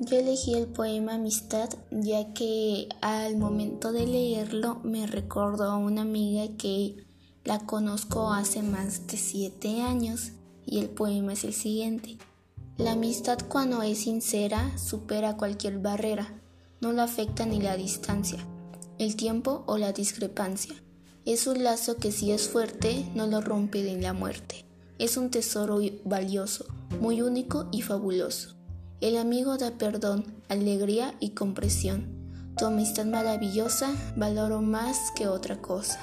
Yo 0.00 0.16
elegí 0.16 0.54
el 0.54 0.66
poema 0.66 1.14
Amistad 1.14 1.70
ya 1.90 2.32
que 2.32 2.88
al 3.00 3.36
momento 3.36 3.92
de 3.92 4.06
leerlo 4.06 4.80
me 4.84 5.06
recordó 5.06 5.64
a 5.64 5.76
una 5.76 6.02
amiga 6.02 6.46
que 6.56 7.04
la 7.44 7.60
conozco 7.60 8.32
hace 8.32 8.62
más 8.62 9.06
de 9.06 9.16
siete 9.16 9.82
años 9.82 10.32
y 10.66 10.78
el 10.78 10.90
poema 10.90 11.32
es 11.32 11.44
el 11.44 11.54
siguiente. 11.54 12.18
La 12.76 12.92
amistad 12.92 13.38
cuando 13.48 13.82
es 13.82 13.98
sincera 13.98 14.76
supera 14.78 15.36
cualquier 15.36 15.78
barrera, 15.78 16.40
no 16.80 16.92
la 16.92 17.04
afecta 17.04 17.46
ni 17.46 17.60
la 17.60 17.76
distancia, 17.76 18.38
el 18.98 19.16
tiempo 19.16 19.64
o 19.66 19.78
la 19.78 19.92
discrepancia. 19.92 20.74
Es 21.24 21.46
un 21.46 21.64
lazo 21.64 21.96
que 21.96 22.12
si 22.12 22.32
es 22.32 22.48
fuerte 22.48 23.04
no 23.14 23.26
lo 23.26 23.40
rompe 23.40 23.82
ni 23.82 24.00
la 24.00 24.12
muerte. 24.12 24.64
Es 24.98 25.16
un 25.16 25.30
tesoro 25.30 25.80
valioso, 26.04 26.66
muy 27.00 27.22
único 27.22 27.68
y 27.72 27.82
fabuloso. 27.82 28.57
El 29.00 29.16
amigo 29.16 29.58
da 29.58 29.70
perdón, 29.78 30.24
alegría 30.48 31.14
y 31.20 31.30
compresión. 31.30 32.08
Tu 32.56 32.66
amistad 32.66 33.06
maravillosa 33.06 33.92
valoro 34.16 34.60
más 34.60 35.12
que 35.14 35.28
otra 35.28 35.58
cosa. 35.58 36.00